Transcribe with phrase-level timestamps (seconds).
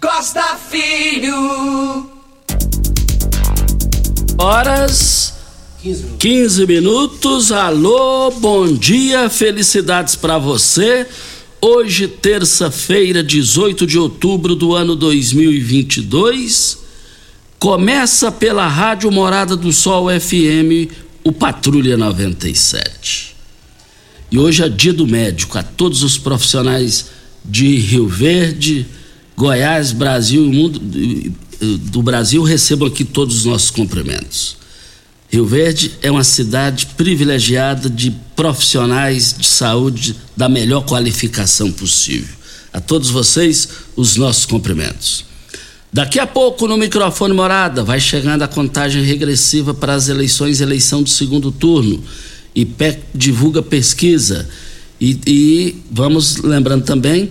[0.00, 2.10] Costa Filho.
[4.38, 5.34] Horas
[6.18, 7.52] 15 minutos.
[7.52, 11.06] Alô, bom dia, felicidades para você.
[11.60, 16.78] Hoje, terça-feira, 18 de outubro do ano 2022,
[17.58, 20.90] começa pela Rádio Morada do Sol FM,
[21.22, 23.36] o Patrulha 97.
[24.32, 27.10] E hoje é dia do médico, a todos os profissionais
[27.44, 28.86] de Rio Verde,
[29.40, 30.78] Goiás, Brasil e mundo
[31.90, 34.58] do Brasil recebam aqui todos os nossos cumprimentos.
[35.30, 42.34] Rio Verde é uma cidade privilegiada de profissionais de saúde da melhor qualificação possível.
[42.70, 45.24] A todos vocês, os nossos cumprimentos.
[45.90, 51.02] Daqui a pouco, no microfone Morada, vai chegando a contagem regressiva para as eleições, eleição
[51.02, 52.04] do segundo turno.
[52.54, 54.46] IPEC divulga pesquisa.
[55.00, 57.30] E, e vamos lembrando também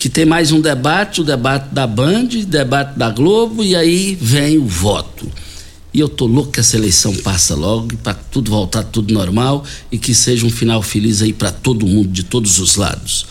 [0.00, 4.56] que tem mais um debate, o debate da Band, debate da Globo, e aí vem
[4.56, 5.30] o voto.
[5.92, 9.62] E eu tô louco que essa eleição passa logo, para tudo voltar tudo normal
[9.92, 13.26] e que seja um final feliz aí para todo mundo, de todos os lados.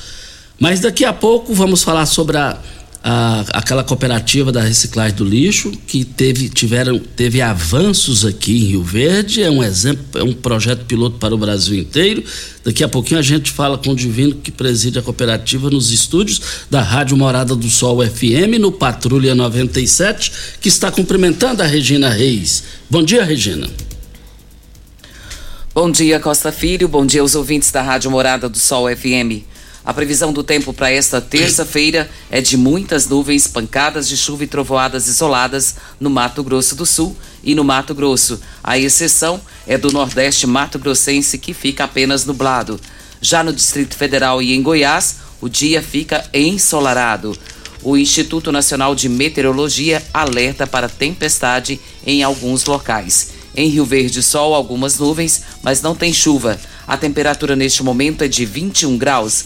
[0.59, 2.55] Mas daqui a pouco vamos falar sobre a
[3.01, 8.83] a, aquela cooperativa da reciclagem do lixo que teve, tiveram, teve avanços aqui em Rio
[8.83, 12.23] Verde, é um exemplo, é um projeto piloto para o Brasil inteiro.
[12.63, 16.41] Daqui a pouquinho a gente fala com o Divino que preside a cooperativa nos estúdios
[16.69, 22.63] da Rádio Morada do Sol FM, no Patrulha 97, que está cumprimentando a Regina Reis.
[22.89, 23.69] Bom dia, Regina.
[25.73, 26.89] Bom dia, Costa Filho.
[26.89, 29.45] Bom dia aos ouvintes da Rádio Morada do Sol FM.
[29.89, 34.47] A previsão do tempo para esta terça-feira é de muitas nuvens, pancadas de chuva e
[34.47, 38.39] trovoadas isoladas no Mato Grosso do Sul e no Mato Grosso.
[38.63, 42.79] A exceção é do Nordeste Mato Grossense, que fica apenas nublado.
[43.19, 47.35] Já no Distrito Federal e em Goiás, o dia fica ensolarado.
[47.81, 53.31] O Instituto Nacional de Meteorologia alerta para tempestade em alguns locais.
[53.55, 56.59] Em Rio Verde, sol, algumas nuvens, mas não tem chuva.
[56.87, 59.45] A temperatura neste momento é de 21 graus.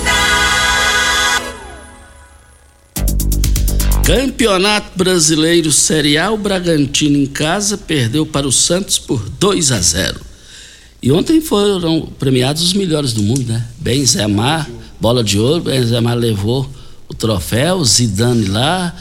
[4.03, 9.79] Campeonato Brasileiro Série A, o Bragantino em casa perdeu para o Santos por 2 a
[9.79, 10.19] 0.
[11.01, 13.65] E ontem foram premiados os melhores do mundo, né?
[13.77, 14.67] Benzema,
[14.99, 16.69] bola de ouro, Benzema levou
[17.07, 18.93] o troféu, Zidane lá,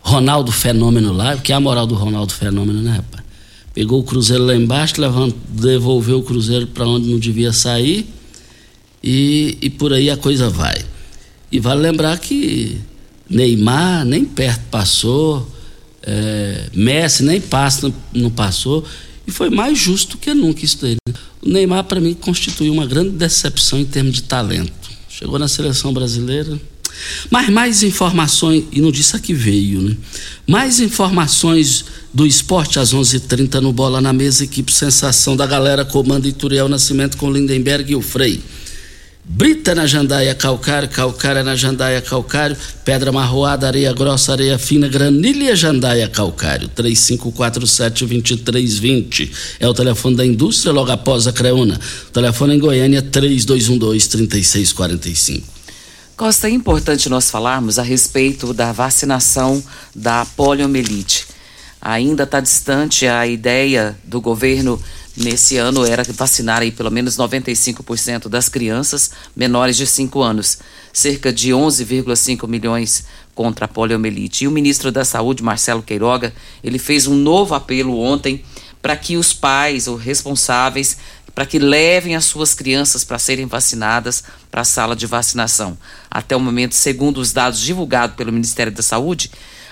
[0.00, 3.22] Ronaldo Fenômeno lá, que é a moral do Ronaldo Fenômeno, né, rapaz?
[3.74, 8.06] Pegou o Cruzeiro lá embaixo, levant, devolveu o Cruzeiro para onde não devia sair
[9.04, 10.82] e, e por aí a coisa vai.
[11.52, 12.80] E vale lembrar que
[13.30, 15.48] Neymar nem perto passou,
[16.02, 18.84] é, Messi nem passa, não passou,
[19.26, 20.96] e foi mais justo que nunca isso daí.
[21.06, 21.14] né?
[21.40, 24.90] O Neymar, para mim, constituiu uma grande decepção em termos de talento.
[25.08, 26.60] Chegou na seleção brasileira,
[27.30, 29.96] Mas mais informações, e não disse a que veio, né?
[30.46, 35.46] Mais informações do esporte às 11:30 h 30 no Bola na Mesa, equipe Sensação da
[35.46, 38.40] galera, comando Ituriel Nascimento com Lindenberg e o Frei.
[39.32, 45.54] Brita na jandaia calcário, calcária na jandaia calcário, pedra marroada, areia grossa, areia fina, granilha
[45.54, 49.30] jandaia calcário, 3547-2320.
[49.60, 51.78] É o telefone da indústria logo após a Creuna.
[52.08, 55.44] O telefone em Goiânia, 3212-3645.
[56.16, 59.62] Costa, é importante nós falarmos a respeito da vacinação
[59.94, 61.28] da poliomielite.
[61.80, 64.82] Ainda está distante a ideia do governo
[65.16, 70.58] nesse ano era vacinar aí pelo menos 95% das crianças menores de 5 anos,
[70.92, 73.04] cerca de 11,5 milhões
[73.34, 74.44] contra a poliomielite.
[74.44, 78.44] E o ministro da Saúde, Marcelo Queiroga, ele fez um novo apelo ontem
[78.82, 80.96] para que os pais ou responsáveis
[81.34, 85.78] para que levem as suas crianças para serem vacinadas para a sala de vacinação.
[86.10, 89.30] Até o momento, segundo os dados divulgados pelo Ministério da Saúde,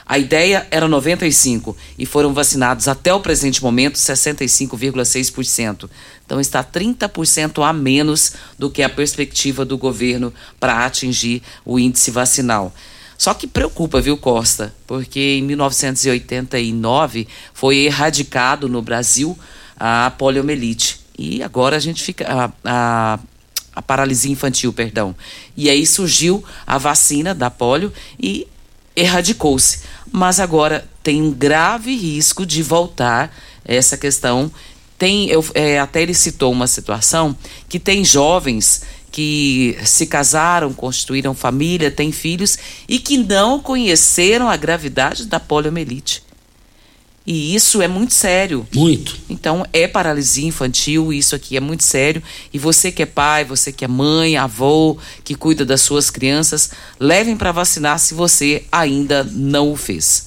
[0.09, 5.91] a ideia era 95 e foram vacinados até o presente momento 65,6%.
[6.25, 12.11] Então está 30% a menos do que a perspectiva do governo para atingir o índice
[12.11, 12.75] vacinal.
[13.19, 14.75] Só que preocupa, viu, Costa?
[14.87, 19.39] Porque em 1989 foi erradicado no Brasil
[19.77, 21.01] a poliomielite.
[21.19, 22.27] E agora a gente fica.
[22.27, 23.19] A, a,
[23.75, 25.15] a paralisia infantil, perdão.
[25.57, 28.47] E aí surgiu a vacina da polio e
[28.99, 29.81] erradicou-se
[30.13, 33.35] mas agora tem um grave risco de voltar
[33.65, 34.51] essa questão.
[34.99, 37.37] Tem, eu, é, até ele citou uma situação
[37.69, 42.59] que tem jovens que se casaram, constituíram família, têm filhos
[42.89, 46.23] e que não conheceram a gravidade da poliomielite.
[47.31, 48.67] E isso é muito sério.
[48.75, 49.15] Muito.
[49.29, 52.23] Então, é paralisia infantil, isso aqui é muito sério.
[52.55, 56.71] E você que é pai, você que é mãe, avô, que cuida das suas crianças,
[56.99, 60.27] levem para vacinar se você ainda não o fez.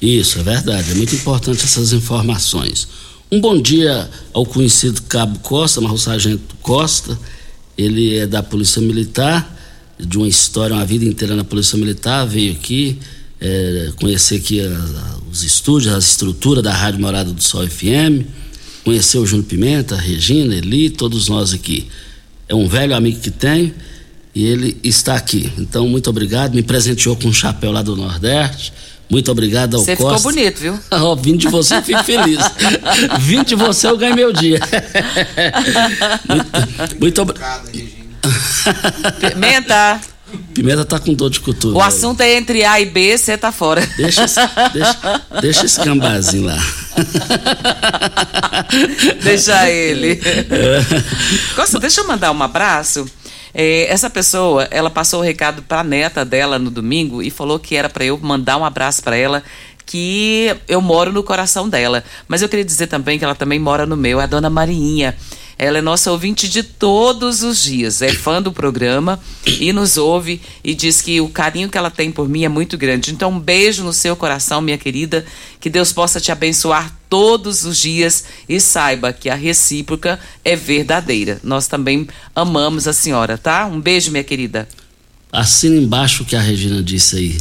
[0.00, 0.92] Isso, é verdade.
[0.92, 2.88] É muito importante essas informações.
[3.30, 7.18] Um bom dia ao conhecido Cabo Costa, Marro Sargento Costa.
[7.76, 9.46] Ele é da Polícia Militar,
[9.98, 12.98] de uma história, uma vida inteira na Polícia Militar, veio aqui
[13.40, 18.26] é, conhecer aqui a, a, os estúdios, a estrutura da Rádio Morada do Sol FM,
[18.84, 21.86] conhecer o Júnior Pimenta, a Regina, Eli, todos nós aqui.
[22.48, 23.72] É um velho amigo que tenho
[24.34, 25.52] e ele está aqui.
[25.56, 26.54] Então, muito obrigado.
[26.54, 28.72] Me presenteou com um chapéu lá do Nordeste.
[29.08, 30.18] Muito obrigado ao você Costa.
[30.18, 30.78] Você ficou bonito, viu?
[31.02, 32.38] oh, vindo de você eu fico feliz.
[33.20, 34.60] vindo de você eu ganho meu dia.
[36.28, 37.70] muito, muito obrigado.
[39.20, 40.00] Pimenta.
[40.54, 41.78] Pimenta tá com dor de cotovelo.
[41.78, 43.86] O assunto é entre A e B, você tá fora.
[43.96, 44.26] Deixa,
[44.72, 46.58] deixa, deixa esse gambazinho lá.
[49.22, 50.20] deixa ele.
[51.54, 53.06] Costa, deixa eu mandar um abraço.
[53.52, 57.58] É, essa pessoa, ela passou o recado para a neta dela no domingo e falou
[57.58, 59.42] que era para eu mandar um abraço para ela
[59.84, 62.04] que eu moro no coração dela.
[62.28, 65.16] Mas eu queria dizer também que ela também mora no meu, é a dona Marinha.
[65.62, 69.20] Ela é nossa ouvinte de todos os dias, é fã do programa
[69.60, 72.78] e nos ouve e diz que o carinho que ela tem por mim é muito
[72.78, 73.12] grande.
[73.12, 75.22] Então, um beijo no seu coração, minha querida.
[75.60, 81.38] Que Deus possa te abençoar todos os dias e saiba que a recíproca é verdadeira.
[81.44, 83.66] Nós também amamos a senhora, tá?
[83.66, 84.66] Um beijo, minha querida.
[85.30, 87.38] Assina embaixo o que a Regina disse aí.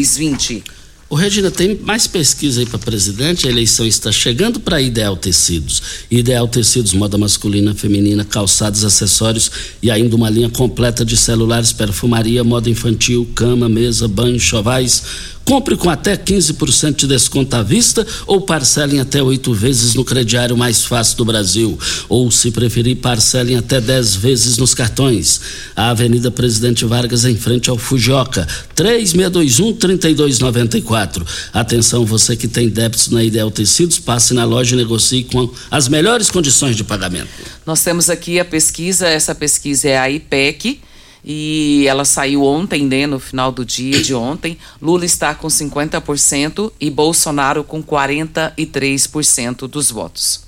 [0.00, 0.62] 999416320.
[1.08, 3.46] O Regina, tem mais pesquisa aí para presidente?
[3.46, 5.80] A eleição está chegando para Ideal Tecidos.
[6.10, 9.48] Ideal Tecidos, moda masculina, feminina, calçados, acessórios
[9.80, 15.74] e ainda uma linha completa de celulares, perfumaria, moda infantil, cama, mesa, banho, chovais Compre
[15.76, 20.84] com até 15% de desconto à vista ou parcelem até oito vezes no crediário mais
[20.84, 21.78] fácil do Brasil.
[22.08, 25.40] Ou, se preferir, parcelem até dez vezes nos cartões.
[25.76, 31.24] A Avenida Presidente Vargas, em frente ao Fujioka, 3621-3294.
[31.52, 35.86] Atenção, você que tem débitos na Ideal Tecidos, passe na loja e negocie com as
[35.86, 37.28] melhores condições de pagamento.
[37.64, 40.80] Nós temos aqui a pesquisa, essa pesquisa é a IPEC
[41.26, 44.56] e ela saiu ontem, né, no final do dia de ontem.
[44.80, 50.42] Lula está com 50% e Bolsonaro com 43% dos votos.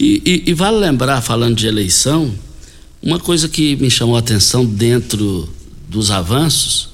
[0.00, 2.34] E, e, e, vale lembrar, falando de eleição,
[3.00, 5.48] uma coisa que me chamou a atenção dentro
[5.88, 6.88] dos avanços,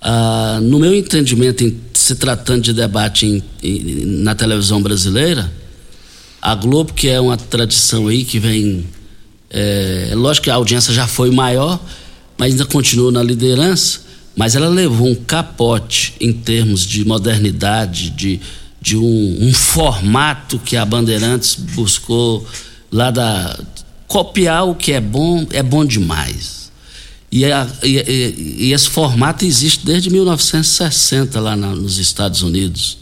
[0.00, 5.52] ah, no meu entendimento, em se tratando de debate em, em, na televisão brasileira,
[6.40, 8.86] a Globo, que é uma tradição aí que vem.
[9.50, 11.80] É, lógico que a audiência já foi maior,
[12.38, 14.00] mas ainda continuou na liderança,
[14.36, 18.40] mas ela levou um capote em termos de modernidade, de,
[18.80, 22.46] de um, um formato que a Bandeirantes buscou
[22.90, 23.58] lá da.
[24.06, 26.70] copiar o que é bom, é bom demais.
[27.30, 32.98] E, a, e, e esse formato existe desde 1960 lá na, nos Estados Unidos.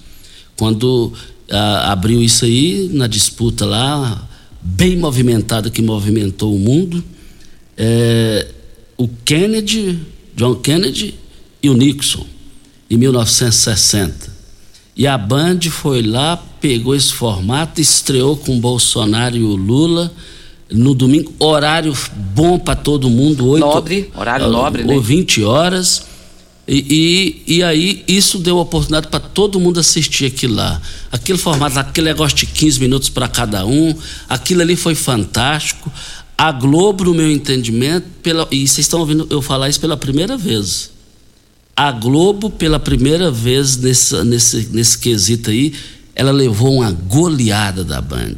[0.57, 1.13] Quando
[1.51, 4.27] a, abriu isso aí, na disputa lá,
[4.63, 7.05] bem movimentada que movimentou o mundo.
[7.77, 8.49] É,
[8.97, 9.99] o Kennedy,
[10.35, 11.15] John Kennedy
[11.63, 12.27] e o Nixon,
[12.91, 14.35] em 1960.
[14.97, 20.13] E a Band foi lá, pegou esse formato, estreou com o Bolsonaro e o Lula
[20.71, 21.97] no domingo, horário
[22.35, 25.01] bom para todo mundo, 8, nobre, horário nobre, ou né?
[25.01, 26.07] 20 horas.
[26.69, 30.83] E, e, e, aí isso deu oportunidade para todo mundo assistir aquilo lá.
[31.13, 33.95] Aquele formato, aquele negócio de 15 minutos para cada um,
[34.29, 35.93] aquilo ali foi fantástico.
[36.39, 40.37] A Globo, no meu entendimento, pela, e vocês estão ouvindo eu falar isso pela primeira
[40.37, 40.91] vez.
[41.75, 45.73] A Globo, pela primeira vez nesse, nesse, nesse quesito aí,
[46.15, 48.37] ela levou uma goleada da Band.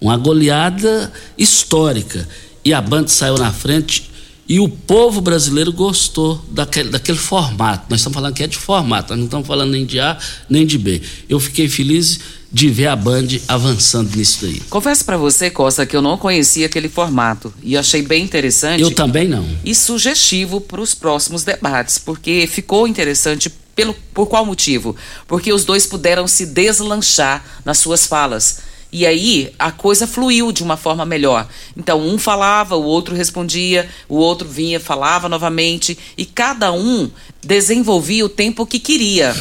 [0.00, 2.28] Uma goleada histórica.
[2.64, 4.10] E a Band saiu na frente
[4.48, 7.86] e o povo brasileiro gostou daquele, daquele formato.
[7.90, 10.16] Nós estamos falando que é de formato, nós não estamos falando nem de A
[10.48, 11.02] nem de B.
[11.28, 14.60] Eu fiquei feliz de ver a Band avançando nisso daí.
[14.70, 18.82] Confesso para você, Costa, que eu não conhecia aquele formato e achei bem interessante.
[18.82, 19.46] Eu também não.
[19.64, 24.96] E sugestivo para os próximos debates, porque ficou interessante pelo por qual motivo?
[25.26, 28.58] Porque os dois puderam se deslanchar nas suas falas.
[28.90, 31.46] E aí a coisa fluiu de uma forma melhor.
[31.76, 37.10] Então um falava, o outro respondia, o outro vinha, falava novamente e cada um
[37.44, 39.36] desenvolvia o tempo que queria.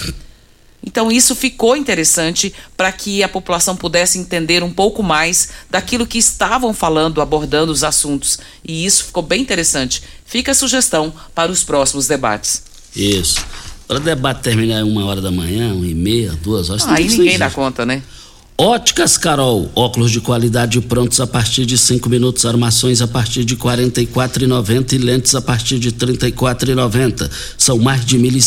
[0.86, 6.18] Então, isso ficou interessante para que a população pudesse entender um pouco mais daquilo que
[6.18, 8.38] estavam falando, abordando os assuntos.
[8.64, 10.04] E isso ficou bem interessante.
[10.26, 12.64] Fica a sugestão para os próximos debates.
[12.96, 13.44] Isso.
[13.88, 16.88] Para o debate terminar uma hora da manhã, uma e meia, duas horas.
[16.88, 18.02] Aí ninguém dá conta, né?
[18.58, 23.58] Óticas Carol, óculos de qualidade prontos a partir de cinco minutos, armações a partir de
[23.58, 26.72] quarenta e quatro e lentes a partir de trinta e quatro
[27.58, 28.42] São mais de mil e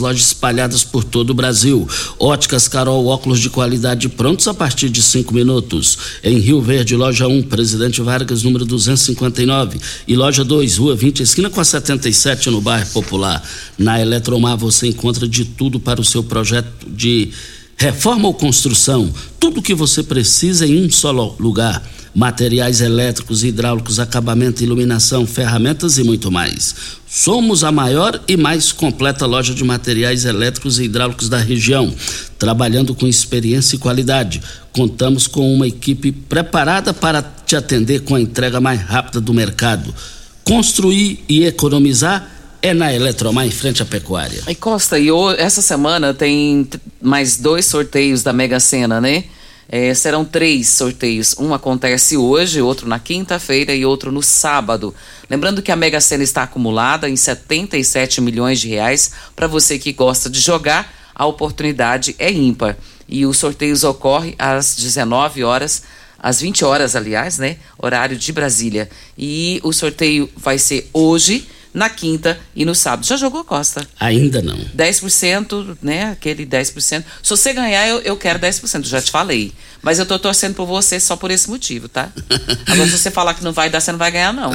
[0.00, 1.88] lojas espalhadas por todo o Brasil.
[2.18, 5.96] Óticas Carol, óculos de qualidade prontos a partir de cinco minutos.
[6.24, 9.78] Em Rio Verde, loja 1, Presidente Vargas, número 259.
[10.08, 13.40] E loja 2, Rua 20, esquina com a 77, no bairro Popular.
[13.78, 17.30] Na Eletromar você encontra de tudo para o seu projeto de
[17.78, 21.82] Reforma ou construção, tudo o que você precisa em um só lugar.
[22.14, 26.74] Materiais elétricos, hidráulicos, acabamento, iluminação, ferramentas e muito mais.
[27.06, 31.94] Somos a maior e mais completa loja de materiais elétricos e hidráulicos da região,
[32.38, 34.40] trabalhando com experiência e qualidade.
[34.72, 39.94] Contamos com uma equipe preparada para te atender com a entrega mais rápida do mercado.
[40.42, 42.35] Construir e economizar
[42.66, 44.42] é na Eletromar, em frente à pecuária.
[44.48, 45.08] E Costa, e
[45.38, 46.68] essa semana tem
[47.00, 49.24] mais dois sorteios da Mega Sena, né?
[49.68, 51.36] É, serão três sorteios.
[51.38, 54.92] Um acontece hoje, outro na quinta-feira e outro no sábado.
[55.30, 59.12] Lembrando que a Mega Sena está acumulada em 77 milhões de reais.
[59.34, 62.76] Para você que gosta de jogar, a oportunidade é ímpar.
[63.08, 65.84] E os sorteios ocorrem às 19 horas,
[66.18, 67.58] às 20 horas, aliás, né?
[67.78, 68.88] Horário de Brasília.
[69.16, 71.46] E o sorteio vai ser hoje,
[71.76, 73.06] na quinta e no sábado.
[73.06, 73.86] Já jogou, Costa?
[74.00, 74.56] Ainda não.
[74.74, 76.04] 10%, né?
[76.04, 77.04] Aquele 10%.
[77.22, 79.52] Se você ganhar, eu, eu quero 10%, já te falei.
[79.82, 82.08] Mas eu tô torcendo por você só por esse motivo, tá?
[82.66, 84.52] Agora, se você falar que não vai dar, você não vai ganhar, não.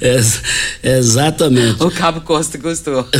[0.00, 0.40] Ex-
[0.82, 1.82] exatamente.
[1.82, 3.06] O Cabo Costa gostou.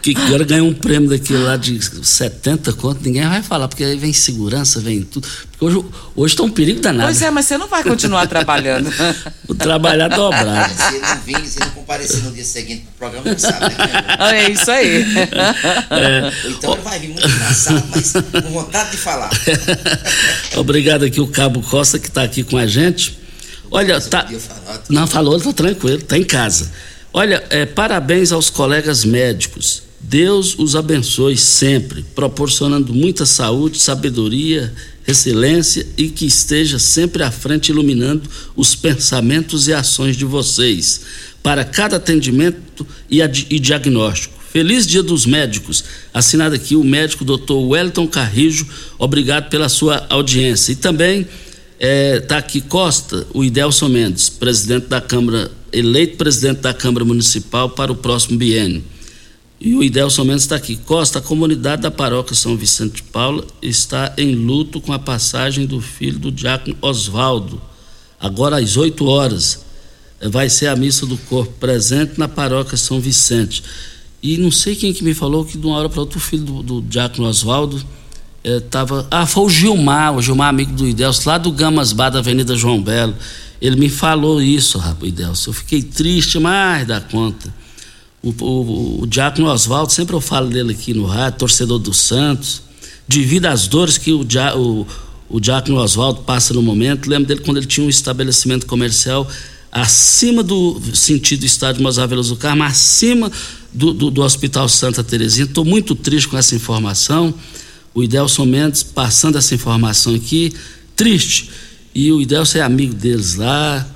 [0.00, 3.96] que agora ganha um prêmio daquele lá de 70 conto, ninguém vai falar, porque aí
[3.98, 5.26] vem segurança, vem tudo.
[5.60, 5.84] Hoje,
[6.14, 7.08] hoje tá um perigo danado.
[7.08, 8.92] pois é, mas você não vai continuar trabalhando.
[9.44, 10.72] Vou trabalhar dobrado.
[10.72, 13.74] Se ele não vir, se ele não comparecer no dia seguinte pro programa, não sabe,
[13.74, 14.36] né?
[14.36, 15.04] é isso aí.
[16.44, 19.30] Ou Então ele vai vir muito engraçado, mas com vontade de falar.
[20.56, 23.18] Obrigado aqui o Cabo Costa que está aqui com a gente.
[23.70, 24.28] Olha, tá.
[24.88, 26.70] Não falou, tá tranquilo, tá em casa.
[27.12, 29.87] Olha, é, parabéns aos colegas médicos.
[30.08, 34.72] Deus os abençoe sempre, proporcionando muita saúde, sabedoria,
[35.04, 38.22] resiliência e que esteja sempre à frente iluminando
[38.56, 41.02] os pensamentos e ações de vocês
[41.42, 44.34] para cada atendimento e, e diagnóstico.
[44.50, 45.84] Feliz Dia dos Médicos.
[46.14, 47.52] Assinado aqui o médico Dr.
[47.52, 48.66] Wellington Carrijo.
[48.98, 50.72] Obrigado pela sua audiência.
[50.72, 51.28] E também
[51.78, 57.92] está aqui Costa, o Idelson Mendes, presidente da Câmara, eleito presidente da Câmara Municipal para
[57.92, 58.82] o próximo biênio.
[59.60, 60.76] E o Idelson Mendes está aqui.
[60.76, 65.66] Costa, a comunidade da paróquia São Vicente de Paula está em luto com a passagem
[65.66, 67.60] do filho do diácono Oswaldo.
[68.20, 69.64] Agora às 8 horas
[70.20, 73.64] eh, vai ser a missa do corpo presente na paróquia São Vicente.
[74.22, 76.44] E não sei quem que me falou que de uma hora para outra o filho
[76.44, 77.84] do, do diácono Oswaldo
[78.44, 79.06] estava.
[79.10, 82.56] ah, foi o Gilmar, o Gilmar, amigo do Idelson, lá do Gamas Bar da Avenida
[82.56, 83.14] João Belo.
[83.60, 85.50] Ele me falou isso, rapaz, Idelson.
[85.50, 87.52] Eu fiquei triste mais da conta.
[88.22, 92.62] O, o, o Diácono Oswaldo, sempre eu falo dele aqui no rádio, torcedor do Santos,
[93.06, 94.86] devido às dores que o, Dia- o,
[95.28, 97.08] o Diácono Oswaldo passa no momento.
[97.08, 99.28] Lembro dele quando ele tinha um estabelecimento comercial
[99.70, 103.30] acima do sentido do estádio Mozar Veloso do Carmo, acima
[103.72, 105.44] do, do, do Hospital Santa Terezinha.
[105.44, 107.32] Estou muito triste com essa informação.
[107.94, 110.52] O Idelson Mendes passando essa informação aqui,
[110.96, 111.50] triste.
[111.94, 113.86] E o Idelson é amigo deles lá,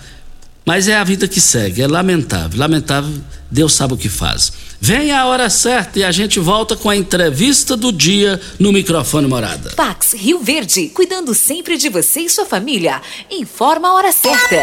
[0.64, 2.58] mas é a vida que segue, é lamentável.
[2.58, 3.12] Lamentável,
[3.50, 4.52] Deus sabe o que faz.
[4.80, 9.28] Vem a hora certa e a gente volta com a entrevista do dia no microfone
[9.28, 9.70] morada.
[9.76, 13.00] Pax Rio Verde, cuidando sempre de você e sua família.
[13.30, 14.62] Informa a hora certa.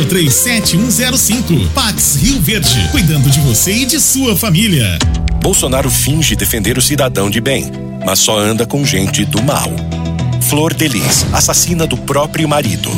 [0.05, 1.69] 984037105.
[1.73, 4.97] Pax Rio Verde, cuidando de você e de sua família.
[5.41, 7.71] Bolsonaro finge defender o cidadão de bem,
[8.05, 9.71] mas só anda com gente do mal.
[10.41, 12.89] Flor Delis, assassina do próprio marido.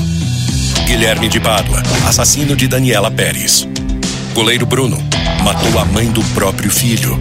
[0.86, 3.68] Guilherme de Pádua, assassino de Daniela Pérez.
[4.34, 5.02] Goleiro Bruno,
[5.44, 7.20] matou a mãe do próprio filho.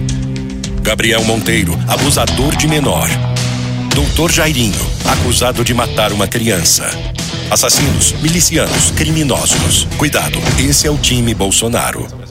[0.82, 3.08] Gabriel Monteiro, abusador de menor.
[3.94, 6.90] Doutor Jairinho, acusado de matar uma criança.
[7.52, 9.86] Assassinos, milicianos, criminosos.
[9.98, 12.21] Cuidado, esse é o time Bolsonaro.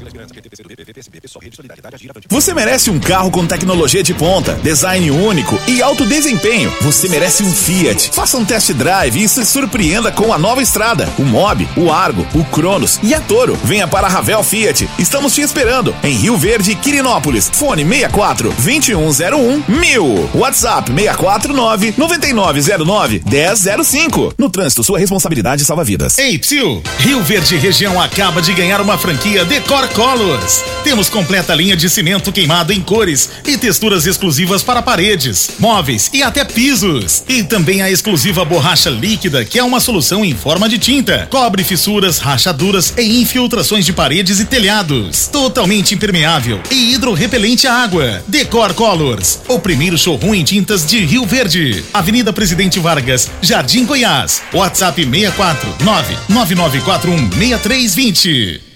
[2.29, 6.71] Você merece um carro com tecnologia de ponta, design único e alto desempenho.
[6.81, 8.11] Você merece um Fiat.
[8.13, 12.27] Faça um test drive e se surpreenda com a nova estrada, o Mob, o Argo,
[12.35, 13.57] o Cronos e a Toro.
[13.63, 14.87] Venha para a Ravel Fiat.
[14.99, 17.49] Estamos te esperando em Rio Verde, Quirinópolis.
[17.51, 20.29] Fone 64 2101 1000.
[20.35, 24.33] WhatsApp 649 9909 1005.
[24.37, 26.17] No trânsito, sua responsabilidade salva vidas.
[26.19, 26.83] Ei, Psil!
[26.99, 30.63] Rio Verde Região acaba de ganhar uma franquia Decor Colors.
[30.83, 36.21] Temos completa linha de cimento queimado em cores e texturas exclusivas para paredes, móveis e
[36.21, 37.23] até pisos.
[37.25, 41.29] E também a exclusiva borracha líquida, que é uma solução em forma de tinta.
[41.31, 45.29] Cobre fissuras, rachaduras e infiltrações de paredes e telhados.
[45.29, 48.21] Totalmente impermeável e hidrorrepelente à água.
[48.27, 51.81] Decor Colors, o primeiro showroom em tintas de Rio Verde.
[51.93, 54.41] Avenida Presidente Vargas, Jardim Goiás.
[54.53, 58.70] WhatsApp 649 9941 6320.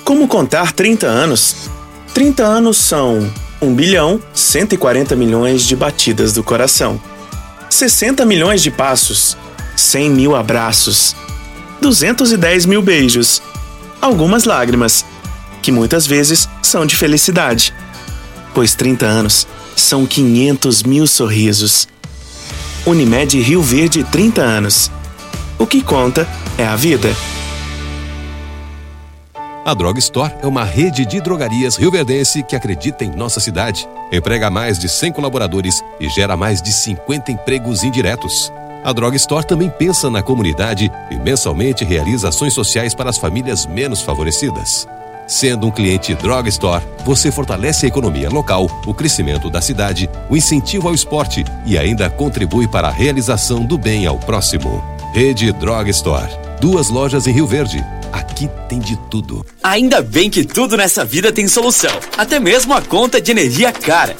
[0.05, 1.69] Como contar 30 anos?
[2.13, 3.29] 30 anos são
[3.61, 7.01] 1 bilhão 140 milhões de batidas do coração,
[7.69, 9.35] 60 milhões de passos,
[9.75, 11.17] 100 mil abraços,
[11.81, 13.41] 210 mil beijos,
[13.99, 15.03] algumas lágrimas,
[15.61, 17.73] que muitas vezes são de felicidade,
[18.53, 21.87] pois 30 anos são 500 mil sorrisos.
[22.85, 24.91] Unimed Rio Verde 30 anos.
[25.57, 27.15] O que conta é a vida.
[29.65, 34.49] A Drog Store é uma rede de drogarias rioverdense que acredita em nossa cidade, emprega
[34.49, 38.51] mais de 100 colaboradores e gera mais de 50 empregos indiretos.
[38.83, 43.65] A Drog Store também pensa na comunidade e mensalmente realiza ações sociais para as famílias
[43.65, 44.85] menos favorecidas.
[45.27, 50.35] Sendo um cliente Drog Store, você fortalece a economia local, o crescimento da cidade, o
[50.35, 54.83] incentivo ao esporte e ainda contribui para a realização do bem ao próximo.
[55.13, 56.29] Rede Drog Store.
[56.59, 57.83] Duas lojas em Rio Verde.
[58.11, 59.45] Aqui tem de tudo.
[59.63, 64.15] Ainda bem que tudo nessa vida tem solução, até mesmo a conta de energia cara.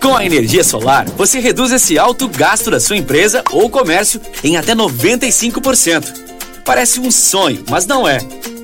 [0.00, 4.56] Com a energia solar, você reduz esse alto gasto da sua empresa ou comércio em
[4.56, 6.26] até 95%.
[6.64, 8.18] Parece um sonho, mas não é.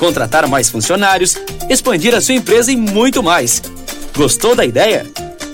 [0.00, 1.36] contratar mais funcionários,
[1.68, 3.62] expandir a sua empresa e muito mais.
[4.16, 5.06] Gostou da ideia?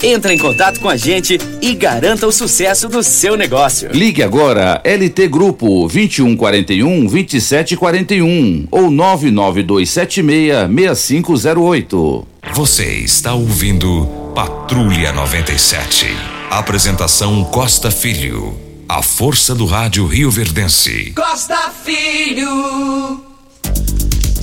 [0.02, 3.90] Entre em contato com a gente e garanta o sucesso do seu negócio.
[3.92, 12.26] Ligue agora LT Grupo 2141 2741 ou 99276 6508.
[12.54, 16.06] Você está ouvindo Patrulha 97.
[16.50, 18.54] Apresentação Costa Filho.
[18.88, 21.12] A força do rádio Rio Verdense.
[21.16, 23.36] Costa Filho.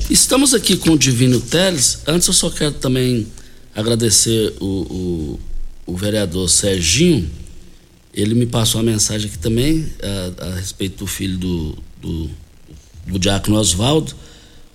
[0.10, 2.00] Estamos aqui com o Divino Teles.
[2.06, 3.26] Antes eu só quero também
[3.74, 5.40] agradecer o, o,
[5.86, 7.30] o vereador Serginho.
[8.14, 9.88] Ele me passou uma mensagem aqui também
[10.40, 12.30] a, a respeito do filho do, do,
[13.08, 14.14] do Diácono Oswaldo.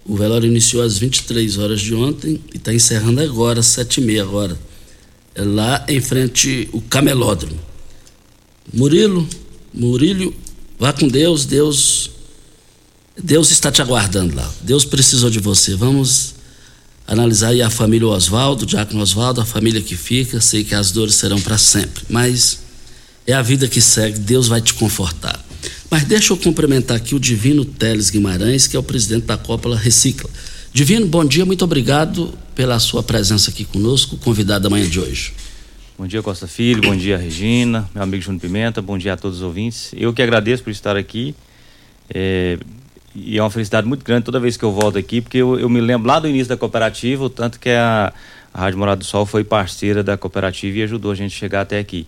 [0.05, 4.59] O velório iniciou às 23 horas de ontem e está encerrando agora, às 7h30 agora.
[5.35, 7.61] É lá em frente o camelódromo.
[8.73, 9.29] Murilo,
[9.75, 10.35] Murilo,
[10.79, 12.18] vá com Deus, Deus.
[13.23, 14.49] Deus está te aguardando lá.
[14.63, 15.75] Deus precisou de você.
[15.75, 16.35] Vamos
[17.07, 20.41] analisar aí a família Oswaldo, Diácono Oswaldo, a família que fica.
[20.41, 22.61] Sei que as dores serão para sempre, mas
[23.27, 24.19] é a vida que segue.
[24.19, 25.45] Deus vai te confortar.
[25.91, 29.77] Mas deixa eu cumprimentar aqui o Divino Teles Guimarães, que é o presidente da Cópola
[29.77, 30.29] Recicla.
[30.73, 35.33] Divino, bom dia, muito obrigado pela sua presença aqui conosco, convidado da manhã de hoje.
[35.99, 39.39] Bom dia, Costa Filho, bom dia, Regina, meu amigo Júnior Pimenta, bom dia a todos
[39.39, 39.91] os ouvintes.
[39.97, 41.35] Eu que agradeço por estar aqui.
[42.11, 42.59] É,
[43.15, 45.69] e é uma felicidade muito grande toda vez que eu volto aqui, porque eu, eu
[45.69, 48.13] me lembro lá do início da cooperativa, o tanto que a,
[48.53, 51.61] a Rádio Morado do Sol foi parceira da cooperativa e ajudou a gente a chegar
[51.63, 52.07] até aqui.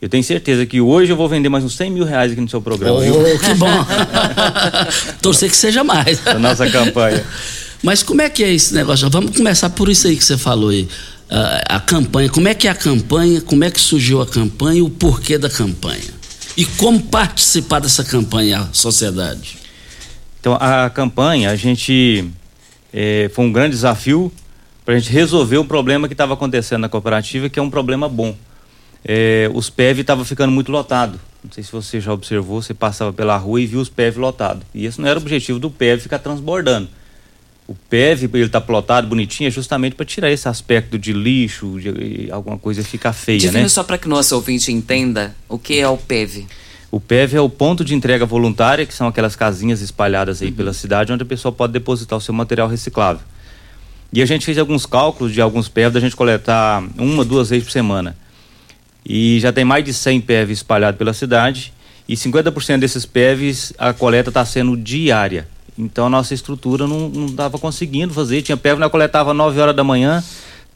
[0.00, 2.48] Eu tenho certeza que hoje eu vou vender mais uns 100 mil reais aqui no
[2.48, 2.96] seu programa.
[2.96, 3.38] Oh, viu?
[3.38, 3.86] que bom!
[5.22, 6.18] Torcer que seja mais.
[6.18, 7.24] Da nossa campanha.
[7.84, 9.08] Mas como é que é esse negócio?
[9.08, 10.88] Vamos começar por isso aí que você falou aí.
[11.30, 14.84] A, a campanha, como é que é a campanha, como é que surgiu a campanha
[14.84, 16.12] o porquê da campanha?
[16.56, 19.61] E como participar dessa campanha, a sociedade?
[20.42, 22.28] Então, a campanha, a gente.
[22.92, 24.30] eh, foi um grande desafio
[24.84, 28.08] para a gente resolver o problema que estava acontecendo na cooperativa, que é um problema
[28.08, 28.34] bom.
[29.04, 31.20] Eh, os PEV estavam ficando muito lotados.
[31.44, 34.64] Não sei se você já observou, você passava pela rua e viu os PEV lotados.
[34.74, 36.88] E esse não era o objetivo do PEV ficar transbordando.
[37.68, 42.28] O PEV, ele tá plotado bonitinho, é justamente para tirar esse aspecto de lixo, de
[42.32, 43.68] alguma coisa ficar feia, Divino, né?
[43.68, 46.48] só para que nosso ouvinte entenda o que é o PEV.
[46.92, 50.74] O PEV é o ponto de entrega voluntária, que são aquelas casinhas espalhadas aí pela
[50.74, 53.22] cidade, onde a pessoa pode depositar o seu material reciclável.
[54.12, 57.64] E a gente fez alguns cálculos de alguns PEV da gente coletar uma, duas vezes
[57.64, 58.14] por semana.
[59.06, 61.72] E já tem mais de 100 PEV espalhados pela cidade,
[62.06, 65.48] e 50% desses PEVs a coleta está sendo diária.
[65.78, 68.42] Então a nossa estrutura não estava conseguindo fazer.
[68.42, 70.22] Tinha PEV que nós coletava 9 horas da manhã,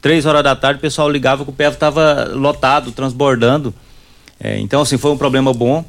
[0.00, 3.74] 3 horas da tarde, o pessoal ligava que o PEV estava lotado, transbordando.
[4.40, 5.85] É, então, assim, foi um problema bom.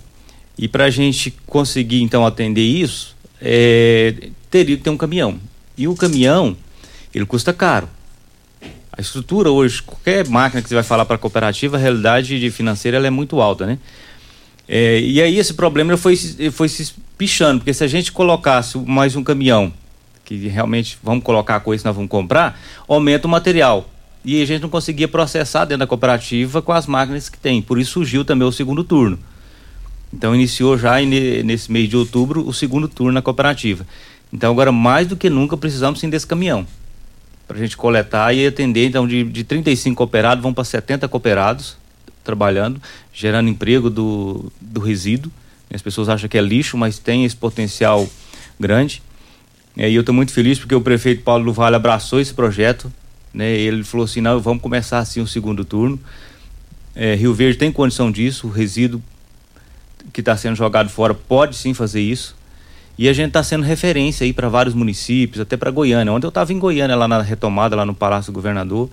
[0.58, 5.40] E para a gente conseguir, então, atender isso, é, teria que ter um caminhão.
[5.78, 6.58] E o caminhão,
[7.14, 7.88] ele custa caro.
[8.92, 12.50] A estrutura hoje, qualquer máquina que você vai falar para a cooperativa, a realidade de
[12.50, 13.78] financeira ela é muito alta, né?
[14.68, 16.16] É, e aí esse problema foi,
[16.52, 19.72] foi se pichando, porque se a gente colocasse mais um caminhão,
[20.26, 23.90] que realmente vamos colocar a coisa nós vamos comprar, aumenta o material.
[24.26, 27.62] E a gente não conseguia processar dentro da cooperativa com as máquinas que tem.
[27.62, 29.18] Por isso surgiu também o segundo turno.
[30.14, 33.86] Então iniciou já nesse mês de outubro o segundo turno na cooperativa.
[34.32, 36.66] Então agora mais do que nunca precisamos sim desse caminhão
[37.48, 38.88] para a gente coletar e atender.
[38.88, 41.78] Então de, de 35 cooperados vão para 70 cooperados
[42.24, 42.82] trabalhando,
[43.14, 45.32] gerando emprego do, do resíduo.
[45.74, 48.08] As pessoas acham que é lixo, mas tem esse potencial
[48.60, 49.02] grande.
[49.76, 52.92] E eu estou muito feliz porque o prefeito Paulo do Vale abraçou esse projeto.
[53.34, 53.52] Né?
[53.52, 56.00] Ele falou assim: não, vamos começar assim o segundo turno.
[56.96, 59.02] É, Rio Verde tem condição disso, o resíduo
[60.14, 62.36] que está sendo jogado fora pode sim fazer isso.
[62.98, 66.12] E a gente está sendo referência aí para vários municípios, até para Goiânia.
[66.12, 68.90] Ontem eu estava em Goiânia, lá na retomada, lá no Palácio do Governador.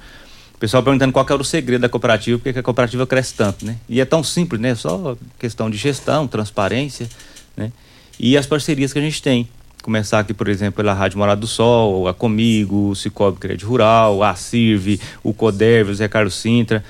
[0.54, 3.76] O pessoal perguntando qual era o segredo da cooperativa, porque a cooperativa cresce tanto, né?
[3.88, 4.74] E é tão simples, né?
[4.74, 7.08] Só questão de gestão, transparência,
[7.56, 7.72] né?
[8.20, 9.48] E as parcerias que a gente tem.
[9.82, 14.22] Começar aqui, por exemplo, pela Rádio Morada do Sol, a Comigo, o Cicobi Crédito Rural,
[14.22, 16.82] a CIRV, o CODERV, o Zé Carlos Sintra.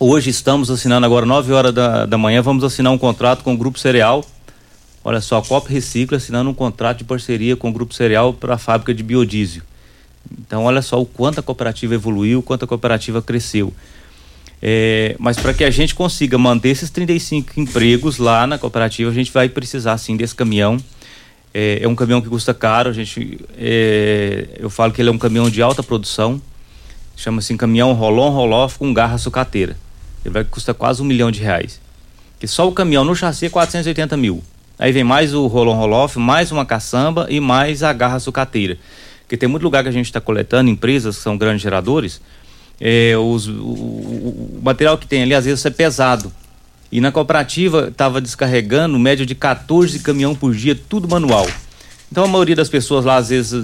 [0.00, 3.56] Hoje estamos assinando agora, 9 horas da, da manhã, vamos assinar um contrato com o
[3.56, 4.24] Grupo Cereal.
[5.04, 8.54] Olha só, a COP Recicla assinando um contrato de parceria com o Grupo Cereal para
[8.54, 9.62] a fábrica de biodiesel.
[10.40, 13.72] Então, olha só o quanto a cooperativa evoluiu, o quanto a cooperativa cresceu.
[14.60, 19.14] É, mas para que a gente consiga manter esses 35 empregos lá na cooperativa, a
[19.14, 20.76] gente vai precisar sim desse caminhão.
[21.52, 25.12] É, é um caminhão que custa caro, a gente, é, eu falo que ele é
[25.12, 26.42] um caminhão de alta produção,
[27.16, 29.76] chama-se caminhão Rolon Roloff com garra sucateira.
[30.24, 31.80] Ele vai custar quase um milhão de reais.
[32.38, 34.42] Que só o caminhão no chassi é 480 mil.
[34.78, 38.76] Aí vem mais o Rolon Roloff, mais uma caçamba e mais a garra sucateira.
[39.22, 42.20] Porque tem muito lugar que a gente está coletando, empresas que são grandes geradores,
[42.80, 46.32] é, os, o, o, material que tem ali às vezes é pesado.
[46.90, 51.46] E na cooperativa estava descarregando média de 14 caminhão por dia, tudo manual.
[52.14, 53.60] Então a maioria das pessoas lá, às vezes,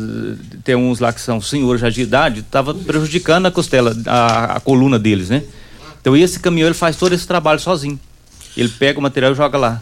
[0.64, 4.60] tem uns lá que são senhores já de idade, estava prejudicando a costela, a, a,
[4.60, 5.44] coluna deles, né?
[6.00, 7.96] Então esse caminhão ele faz todo esse trabalho sozinho.
[8.56, 9.80] Ele pega o material e joga lá.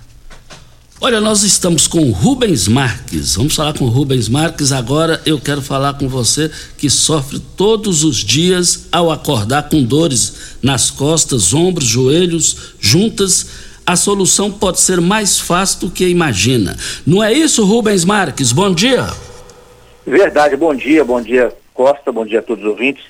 [1.00, 3.36] Olha, nós estamos com Rubens Marques.
[3.36, 4.70] Vamos falar com Rubens Marques.
[4.70, 10.34] Agora eu quero falar com você que sofre todos os dias ao acordar com dores
[10.62, 13.46] nas costas, ombros, joelhos, juntas.
[13.88, 16.76] A solução pode ser mais fácil do que imagina.
[17.06, 18.52] Não é isso, Rubens Marques?
[18.52, 19.06] Bom dia.
[20.06, 23.02] Verdade, bom dia, bom dia, Costa, bom dia a todos os ouvintes.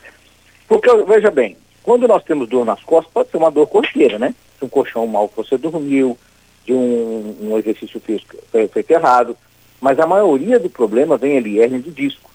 [0.68, 4.32] Porque, veja bem, quando nós temos dor nas costas, pode ser uma dor corriqueira, né?
[4.62, 6.16] Um colchão mal que você dormiu,
[6.64, 9.36] de um, um exercício físico feito errado,
[9.80, 12.30] mas a maioria do problema vem ali, hernia de disco.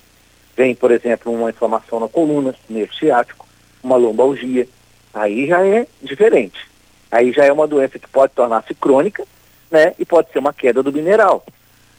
[0.54, 3.48] Vem, por exemplo, uma inflamação na coluna, nervo ciático,
[3.82, 4.68] uma lombalgia.
[5.14, 6.73] Aí já é diferente.
[7.14, 9.24] Aí já é uma doença que pode tornar-se crônica,
[9.70, 9.94] né?
[10.00, 11.46] E pode ser uma queda do mineral.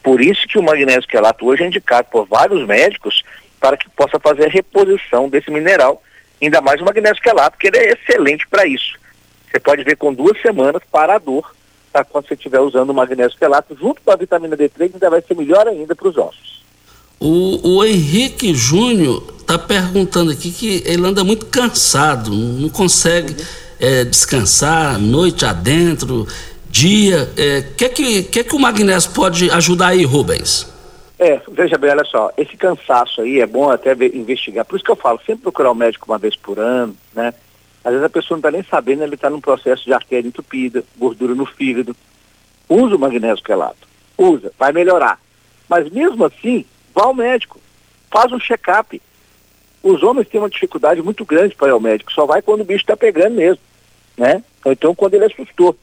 [0.02, 3.22] Por isso que o magnésio quelato hoje é indicado por vários médicos
[3.60, 6.02] para que possa fazer a reposição desse mineral,
[6.42, 8.98] ainda mais o magnésio quelato, que ele é excelente para isso.
[9.48, 11.54] Você pode ver com duas semanas para a dor
[11.92, 12.02] tá?
[12.02, 15.36] quando você estiver usando o magnésio quelato junto com a vitamina D3, ainda vai ser
[15.36, 16.64] melhor ainda para os ossos.
[17.20, 23.63] O, o Henrique Júnior está perguntando aqui que ele anda muito cansado, não consegue uhum.
[23.84, 26.26] É, descansar noite adentro,
[26.70, 27.28] dia.
[27.36, 30.72] O é, que, que, que, que o magnésio pode ajudar aí, Rubens?
[31.18, 34.64] É, veja bem, olha só, esse cansaço aí é bom até ver, investigar.
[34.64, 37.34] Por isso que eu falo, sempre procurar o médico uma vez por ano, né?
[37.84, 40.82] Às vezes a pessoa não está nem sabendo, ele está num processo de artéria entupida,
[40.96, 41.94] gordura no fígado.
[42.66, 43.86] Usa o magnésio quelato.
[44.16, 45.20] Usa, vai melhorar.
[45.68, 47.60] Mas mesmo assim, vá ao médico.
[48.10, 49.00] Faz um check-up.
[49.82, 52.10] Os homens têm uma dificuldade muito grande para ir ao médico.
[52.10, 53.60] Só vai quando o bicho está pegando mesmo.
[54.16, 54.42] Né?
[54.66, 55.76] Então quando ele assustou.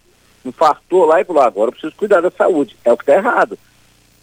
[0.44, 2.76] Infartou lá e falou, agora eu preciso cuidar da saúde.
[2.84, 3.60] É o que está errado.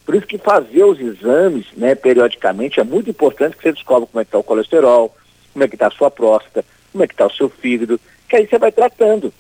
[0.05, 4.21] Por isso que fazer os exames, né, periodicamente, é muito importante que você descobre como
[4.21, 5.15] é que está o colesterol,
[5.53, 8.35] como é que está a sua próstata, como é que está o seu fígado, que
[8.35, 9.33] aí você vai tratando.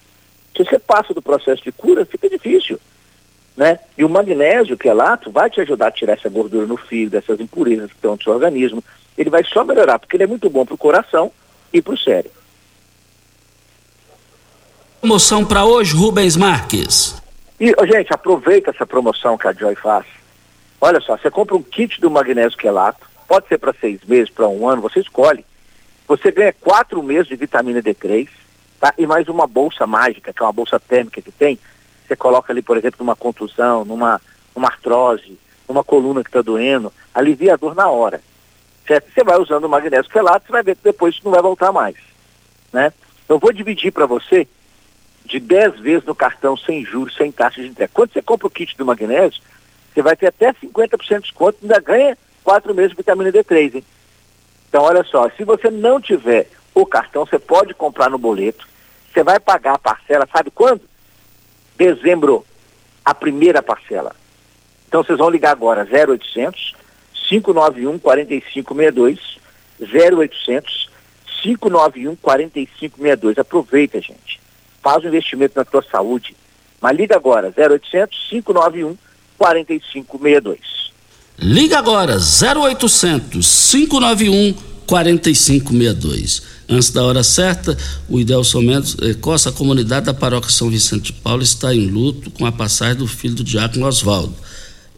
[0.56, 2.78] Se você passa do processo de cura, fica difícil.
[3.56, 3.78] Né?
[3.96, 7.90] E o magnésio quelato vai te ajudar a tirar essa gordura no fígado, essas impurezas
[7.90, 8.84] que estão no seu organismo.
[9.16, 11.32] Ele vai só melhorar, porque ele é muito bom para o coração
[11.72, 12.37] e para o cérebro.
[15.00, 17.22] Promoção para hoje, Rubens Marques.
[17.60, 20.04] E, gente, aproveita essa promoção que a Joy faz.
[20.80, 24.48] Olha só, você compra um kit do magnésio quelato, pode ser para seis meses, para
[24.48, 25.46] um ano, você escolhe.
[26.08, 28.28] Você ganha quatro meses de vitamina D3,
[28.80, 28.92] tá?
[28.98, 31.60] E mais uma bolsa mágica, que é uma bolsa térmica que tem.
[32.04, 34.20] Você coloca ali, por exemplo, numa contusão, numa,
[34.54, 38.20] numa artrose, numa coluna que está doendo, alivia a dor na hora.
[38.84, 39.12] Certo?
[39.14, 41.70] Você vai usando o magnésio quelato, você vai ver que depois isso não vai voltar
[41.70, 41.94] mais.
[42.72, 42.92] Né?
[43.28, 44.48] Eu vou dividir para você
[45.28, 47.92] de 10 vezes no cartão sem juros, sem taxa de entrega.
[47.92, 49.40] Quando você compra o kit do magnésio,
[49.92, 53.84] você vai ter até 50% de desconto ainda ganha 4 meses de vitamina D3, hein?
[54.68, 58.66] Então, olha só, se você não tiver o cartão, você pode comprar no boleto.
[59.12, 60.80] Você vai pagar a parcela, sabe quando?
[61.76, 62.44] Dezembro,
[63.04, 64.14] a primeira parcela.
[64.86, 66.74] Então, vocês vão ligar agora, 0800
[67.28, 69.38] 591 4562,
[69.80, 70.90] 0800
[71.42, 73.38] 591 4562.
[73.38, 74.27] Aproveita, gente.
[74.82, 76.36] Faz um investimento na tua saúde.
[76.80, 78.96] Mas liga agora, 0800 591
[79.36, 80.58] 4562.
[81.38, 84.54] Liga agora, 0800 591
[84.86, 86.42] 4562.
[86.68, 87.76] Antes da hora certa,
[88.08, 91.86] o Idelson Mendes eh, Costa, a comunidade da paróquia São Vicente de Paulo, está em
[91.86, 94.34] luto com a passagem do filho do diácono Oswaldo.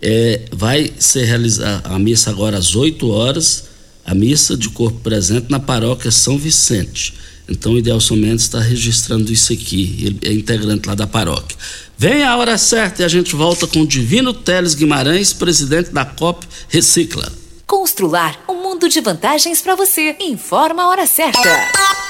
[0.01, 3.69] É, vai ser realizada a missa agora às 8 horas,
[4.05, 7.15] a missa de corpo presente na paróquia São Vicente.
[7.51, 11.57] Então o Idelson Mendes está registrando isso aqui, ele é integrante lá da paróquia.
[11.99, 16.05] Vem a hora certa e a gente volta com o Divino Teles Guimarães, presidente da
[16.05, 17.31] COP Recicla.
[17.67, 20.17] Constrular um mundo de vantagens para você.
[20.21, 22.10] Informa a hora certa.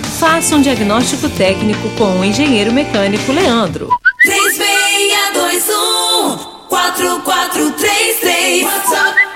[0.21, 3.89] Faça um diagnóstico técnico com o engenheiro mecânico Leandro.
[4.21, 6.37] 3621
[6.69, 9.30] 4433 WhatsApp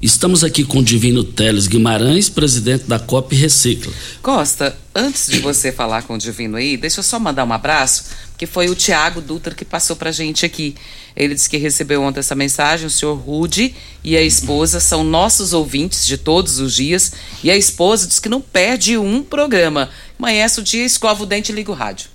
[0.00, 3.92] Estamos aqui com o Divino Teles Guimarães, presidente da COP Recicla.
[4.22, 8.04] Costa, antes de você falar com o Divino aí, deixa eu só mandar um abraço,
[8.36, 10.76] que foi o Tiago Dutra que passou pra gente aqui.
[11.16, 13.74] Ele disse que recebeu ontem essa mensagem, o senhor Rude
[14.04, 18.28] e a esposa são nossos ouvintes de todos os dias, e a esposa diz que
[18.28, 19.90] não perde um programa.
[20.16, 22.08] Amanhece o dia, escova o dente e liga o rádio.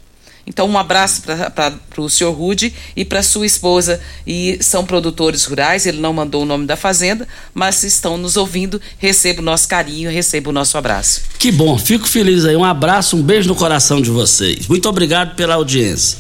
[0.46, 4.00] Então, um abraço para o senhor Rude e para sua esposa.
[4.28, 8.36] E são produtores rurais, ele não mandou o nome da fazenda, mas se estão nos
[8.36, 11.22] ouvindo, receba o nosso carinho, receba o nosso abraço.
[11.40, 12.56] Que bom, fico feliz aí.
[12.56, 14.68] Um abraço, um beijo no coração de vocês.
[14.68, 16.18] Muito obrigado pela audiência.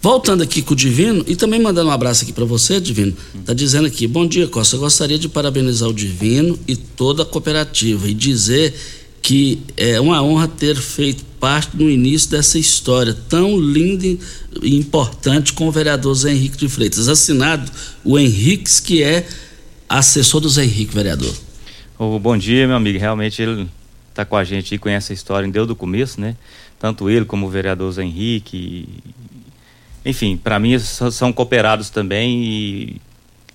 [0.00, 3.16] Voltando aqui com o Divino e também mandando um abraço aqui para você, Divino.
[3.44, 4.76] Tá dizendo aqui: "Bom dia, Costa.
[4.76, 8.74] Eu gostaria de parabenizar o Divino e toda a cooperativa e dizer
[9.28, 14.06] que é uma honra ter feito parte no início dessa história tão linda
[14.62, 17.08] e importante com o vereador Zé Henrique de Freitas.
[17.08, 17.70] Assinado
[18.02, 19.28] o Henriques, que é
[19.86, 21.36] assessor do Zé Henrique, vereador.
[21.98, 22.98] Oh, bom dia, meu amigo.
[22.98, 23.68] Realmente ele
[24.08, 26.34] está com a gente e conhece a história desde o começo, né?
[26.78, 28.88] Tanto ele como o vereador Zé Henrique.
[30.06, 32.96] Enfim, para mim são cooperados também e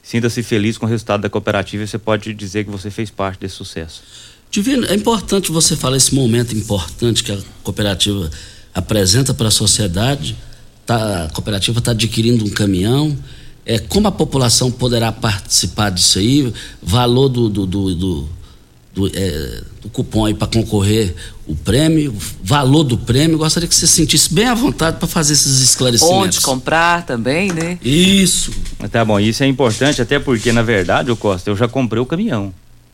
[0.04, 3.40] sinta-se feliz com o resultado da cooperativa e você pode dizer que você fez parte
[3.40, 4.23] desse sucesso.
[4.54, 8.30] Divino, é importante você falar esse momento importante que a cooperativa
[8.72, 10.38] apresenta para a sociedade.
[10.86, 13.18] Tá, a cooperativa está adquirindo um caminhão.
[13.66, 16.54] É, como a população poderá participar disso aí?
[16.84, 18.30] Valor do, do, do, do,
[18.94, 21.16] do, é, do cupom aí para concorrer
[21.48, 23.40] o prêmio, valor do prêmio.
[23.40, 26.38] Gostaria que você sentisse bem à vontade para fazer esses esclarecimentos.
[26.38, 27.80] Onde comprar também, né?
[27.84, 28.52] Isso.
[28.92, 32.06] Tá bom, isso é importante, até porque, na verdade, o Costa, eu já comprei o
[32.06, 32.54] caminhão.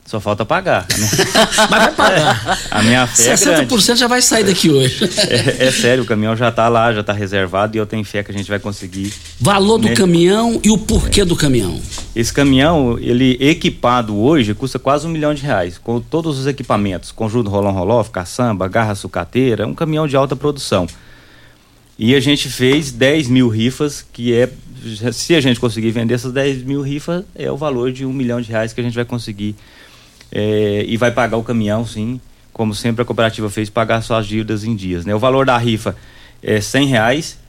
[0.10, 0.88] Só falta pagar.
[0.97, 1.07] Né?
[1.70, 2.60] Mas vai pagar.
[2.72, 5.07] A minha fé 60% é já vai sair daqui hoje.
[5.30, 8.24] É, é, sério, o caminhão já está lá, já está reservado e eu tenho fé
[8.24, 9.14] que a gente vai conseguir.
[9.39, 9.93] Valor do né?
[9.93, 11.26] caminhão e o porquê é.
[11.26, 11.80] do caminhão?
[12.16, 17.12] Esse caminhão, ele equipado hoje, custa quase um milhão de reais, com todos os equipamentos,
[17.12, 20.88] conjunto rolão roloff, caçamba, garra sucateira, um caminhão de alta produção.
[21.99, 24.49] E a gente fez 10 mil rifas, que é,
[25.14, 28.41] se a gente conseguir vender essas 10 mil rifas, é o valor de um milhão
[28.41, 29.55] de reais que a gente vai conseguir
[30.32, 32.20] é, e vai pagar o caminhão, sim,
[32.54, 35.06] como sempre a cooperativa fez, pagar suas dívidas em dias.
[35.06, 35.16] Né?
[35.16, 35.96] O valor da rifa
[36.42, 37.40] é 100 reais,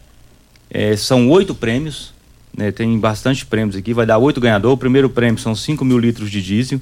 [0.70, 2.14] é, são oito prêmios,
[2.57, 2.70] né?
[2.70, 4.74] tem bastante prêmios aqui, vai dar oito ganhadores.
[4.74, 6.81] O primeiro prêmio são 5 mil litros de diesel.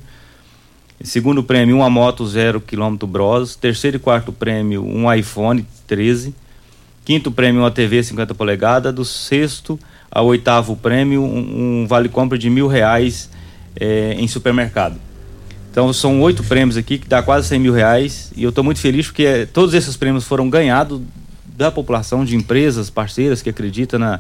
[1.02, 3.54] Segundo prêmio, uma moto zero quilômetro Bros.
[3.54, 6.34] Terceiro e quarto prêmio, um iPhone 13.
[7.04, 8.92] Quinto prêmio, uma TV 50 polegadas.
[8.92, 9.78] Do sexto
[10.10, 13.30] ao oitavo prêmio, um, um vale compra de mil reais
[13.78, 14.98] é, em supermercado.
[15.78, 18.32] Então são oito prêmios aqui, que dá quase 100 mil reais.
[18.36, 21.00] E eu estou muito feliz porque todos esses prêmios foram ganhados
[21.56, 24.18] da população, de empresas parceiras que acreditam na,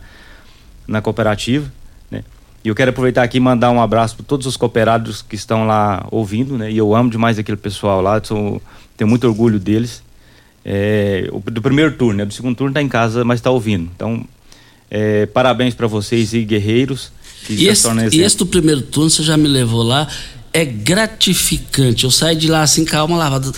[0.86, 1.68] na cooperativa.
[2.08, 2.22] Né?
[2.64, 5.66] E eu quero aproveitar aqui e mandar um abraço para todos os cooperados que estão
[5.66, 6.56] lá ouvindo.
[6.56, 6.70] Né?
[6.70, 8.62] E eu amo demais aquele pessoal lá, sou,
[8.96, 10.00] tenho muito orgulho deles.
[10.64, 12.24] É, do primeiro turno, né?
[12.24, 13.90] do segundo turno está em casa, mas está ouvindo.
[13.96, 14.24] Então,
[14.88, 17.10] é, parabéns para vocês e guerreiros.
[17.50, 20.06] e, esse, esse do primeiro turno você já me levou lá
[20.58, 22.04] é gratificante.
[22.04, 23.52] Eu saí de lá assim, calma lavada.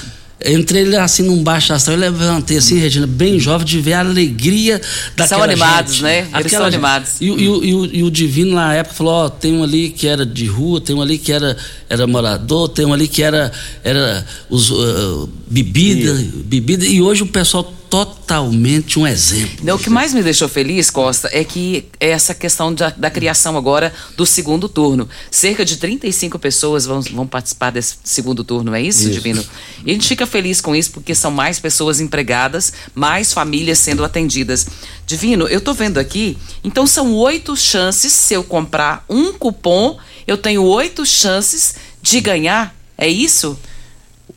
[0.45, 4.81] Entrei assim num baixo astral e levantei assim, Regina, bem jovem, de ver a alegria
[5.15, 6.03] daquela São animados, gente.
[6.03, 6.29] né?
[6.39, 7.21] Eles são animados.
[7.21, 10.07] E, e, e, o, e, o, Divino na época falou, ó, tem um ali que
[10.07, 11.57] era de rua, tem um ali que era,
[11.91, 13.53] era morador, tem um ali que era,
[13.85, 19.75] era os, uh, bebida, bebida, e hoje o pessoal totalmente um exemplo.
[19.75, 23.57] O que mais me deixou feliz, Costa, é que é essa questão da, da, criação
[23.57, 25.09] agora do segundo turno.
[25.29, 29.45] Cerca de 35 pessoas vão, vão participar desse segundo turno, é isso, isso, Divino?
[29.85, 34.05] E a gente fica feliz com isso porque são mais pessoas empregadas, mais famílias sendo
[34.05, 34.69] atendidas.
[35.05, 40.39] Divino, eu tô vendo aqui, então são oito chances, se eu comprar um cupom, eu
[40.39, 43.59] tenho oito chances de ganhar, é isso?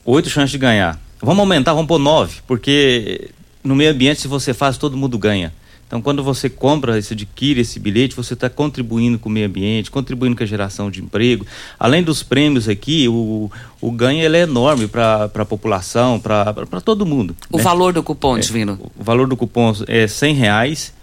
[0.04, 1.00] Oito chances de ganhar.
[1.22, 3.30] Vamos aumentar, vamos pôr nove, porque
[3.64, 5.54] no meio ambiente, se você faz, todo mundo ganha.
[5.94, 9.92] Então, quando você compra, você adquire esse bilhete, você está contribuindo com o meio ambiente,
[9.92, 11.46] contribuindo com a geração de emprego.
[11.78, 17.06] Além dos prêmios aqui, o, o ganho ele é enorme para a população, para todo
[17.06, 17.36] mundo.
[17.52, 17.64] O né?
[17.64, 18.80] valor do cupom, Divino?
[18.82, 20.94] É, o valor do cupom é 100 reais.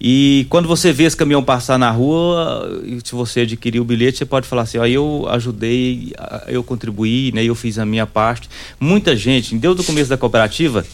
[0.00, 4.26] E quando você vê esse caminhão passar na rua, se você adquirir o bilhete, você
[4.26, 6.12] pode falar assim: ó, eu ajudei,
[6.48, 8.50] eu contribuí, né, eu fiz a minha parte.
[8.80, 10.84] Muita gente, desde o começo da cooperativa,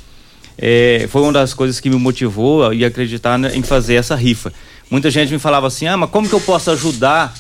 [0.59, 4.53] é, foi uma das coisas que me motivou e acreditar em fazer essa rifa.
[4.90, 7.34] Muita gente me falava assim: ah, mas como que eu posso ajudar?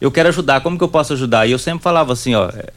[0.00, 1.46] Eu quero ajudar, como que eu posso ajudar?
[1.46, 2.72] E eu sempre falava assim: ó, é,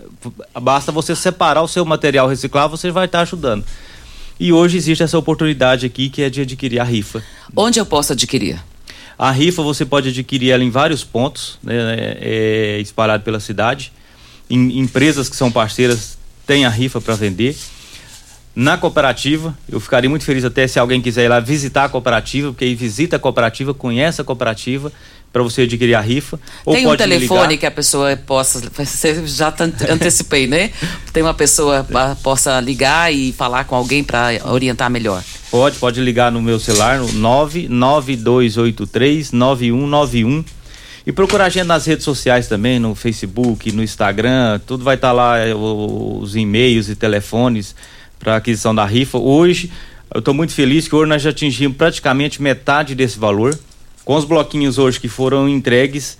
[0.59, 3.65] basta você separar o seu material reciclável, você vai estar ajudando.
[4.39, 7.23] E hoje existe essa oportunidade aqui que é de adquirir a rifa.
[7.55, 8.59] Onde eu posso adquirir?
[9.17, 13.91] A rifa você pode adquirir ela em vários pontos, né, é, espalhado pela cidade.
[14.47, 17.57] Em, empresas que são parceiras têm a rifa para vender.
[18.59, 22.47] Na cooperativa, eu ficaria muito feliz até se alguém quiser ir lá visitar a cooperativa,
[22.47, 24.91] porque aí visita a cooperativa, conhece a cooperativa
[25.31, 26.39] para você adquirir a rifa.
[26.65, 28.67] Tem um telefone que a pessoa possa.
[28.73, 29.53] Você já
[29.91, 30.71] antecipei, né?
[31.13, 31.93] Tem uma pessoa que
[32.23, 35.23] possa ligar e falar com alguém para orientar melhor.
[35.51, 40.43] Pode, pode ligar no meu celular no 99283 9191
[41.05, 45.09] e procurar a gente nas redes sociais também, no Facebook, no Instagram, tudo vai estar
[45.09, 47.75] tá lá, é, os e-mails e telefones
[48.19, 49.17] para aquisição da rifa.
[49.17, 49.71] Hoje,
[50.13, 53.57] eu estou muito feliz que hoje nós já atingimos praticamente metade desse valor.
[54.03, 56.17] Com os bloquinhos hoje que foram entregues,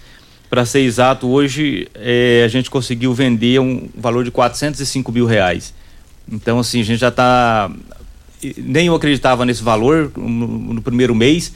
[0.50, 5.74] para ser exato, hoje é, a gente conseguiu vender um valor de 405 mil reais.
[6.32, 7.72] Então, assim, a gente já está.
[8.58, 11.52] Nem eu acreditava nesse valor no, no primeiro mês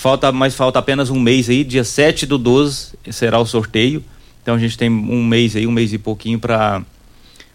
[0.00, 4.02] Falta, mas falta apenas um mês aí, dia 7 do 12 será o sorteio.
[4.42, 6.82] Então a gente tem um mês aí, um mês e pouquinho para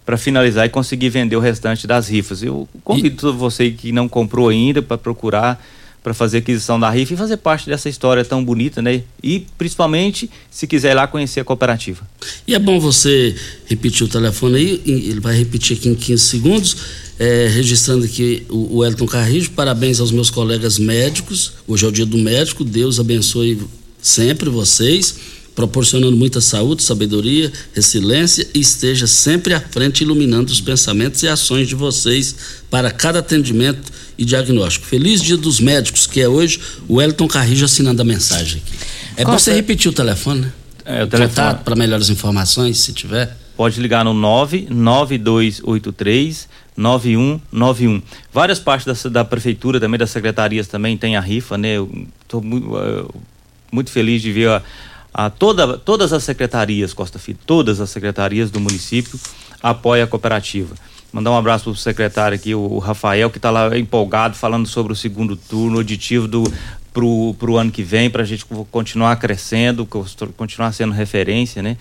[0.06, 2.44] para finalizar e conseguir vender o restante das rifas.
[2.44, 3.34] Eu convido e...
[3.34, 5.64] você que não comprou ainda para procurar
[6.04, 9.02] para fazer aquisição da rifa e fazer parte dessa história tão bonita, né?
[9.24, 12.08] E principalmente se quiser ir lá conhecer a cooperativa.
[12.46, 13.36] E é bom você
[13.66, 16.78] repetir o telefone aí, ele vai repetir aqui em 15 segundos
[17.18, 21.54] é, registrando aqui o, o Elton Carrijo, parabéns aos meus colegas médicos.
[21.68, 23.60] Hoje é o dia do médico, Deus abençoe
[24.02, 25.16] sempre vocês,
[25.56, 31.68] proporcionando muita saúde, sabedoria, resiliência e esteja sempre à frente iluminando os pensamentos e ações
[31.68, 32.36] de vocês
[32.70, 34.86] para cada atendimento e diagnóstico.
[34.86, 38.76] Feliz dia dos médicos, que é hoje o Elton Carrijo assinando a mensagem aqui.
[39.18, 40.52] É bom você repetir o telefone, né?
[40.84, 41.60] É, o telefone.
[41.64, 43.38] para melhores informações, se tiver.
[43.56, 48.02] Pode ligar no 99283 9191.
[48.32, 51.78] Várias partes da, da prefeitura, também das secretarias também tem a rifa, né?
[51.78, 51.90] Eu
[52.22, 53.10] estou muito, uh,
[53.72, 54.62] muito feliz de ver a,
[55.18, 59.18] a, toda, todas as secretarias, Costa Filho, todas as secretarias do município
[59.64, 60.76] apoiam a cooperativa.
[61.14, 64.92] Mandar um abraço para o secretário aqui, o Rafael, que está lá empolgado, falando sobre
[64.92, 66.44] o segundo turno, aditivo do
[66.92, 69.86] para o ano que vem, para a gente continuar crescendo,
[70.36, 71.78] continuar sendo referência, né?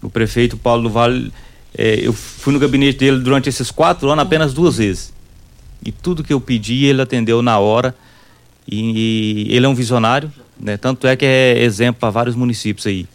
[0.00, 1.32] O prefeito Paulo do Vale
[1.76, 5.12] é, eu fui no gabinete dele durante esses quatro anos apenas duas vezes.
[5.84, 7.94] E tudo que eu pedi, ele atendeu na hora.
[8.66, 10.30] E, e ele é um visionário,
[10.62, 10.76] né?
[10.76, 13.06] Tanto é que é exemplo para vários municípios aí.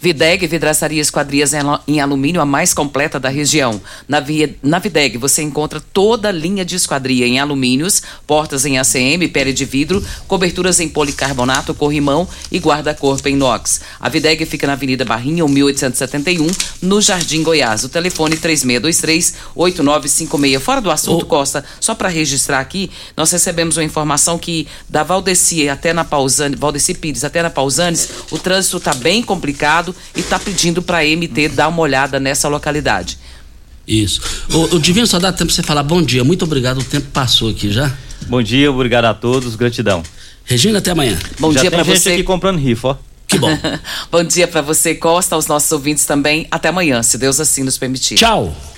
[0.00, 1.52] Videg, vidraçaria esquadrias
[1.86, 3.80] em alumínio, a mais completa da região.
[4.08, 8.78] Na, via, na Videg você encontra toda a linha de esquadria em alumínios, portas em
[8.78, 13.80] ACM, pele de vidro, coberturas em policarbonato, corrimão e guarda-corpo em inox.
[14.00, 16.46] A Videg fica na Avenida Barrinha, 1871,
[16.82, 17.82] no Jardim Goiás.
[17.84, 20.60] O telefone 3623-8956.
[20.60, 21.26] Fora do assunto, oh.
[21.26, 26.56] Costa, só para registrar aqui, nós recebemos uma informação que da Valdeci até na Pausani,
[26.56, 29.73] Valdeci Pires até na Pausanes, o trânsito está bem complicado
[30.14, 33.18] e está pedindo para a MT dar uma olhada nessa localidade.
[33.86, 34.20] Isso.
[34.52, 36.24] O, o Divino só dá tempo para você falar bom dia.
[36.24, 37.92] Muito obrigado, o tempo passou aqui já.
[38.26, 40.02] Bom dia, obrigado a todos, gratidão.
[40.44, 41.18] Regina, até amanhã.
[41.38, 42.12] Bom já dia para você.
[42.12, 42.96] aqui comprando rifa, ó.
[43.26, 43.58] Que bom.
[44.10, 46.46] bom dia para você, Costa, aos nossos ouvintes também.
[46.50, 48.16] Até amanhã, se Deus assim nos permitir.
[48.16, 48.54] Tchau.